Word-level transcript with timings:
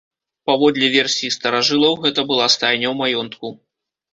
Паводле 0.51 0.87
версіі 0.95 1.35
старажылаў, 1.35 1.93
гэта 2.07 2.25
была 2.33 2.49
стайня 2.57 2.87
ў 2.93 2.99
маёнтку. 3.03 3.47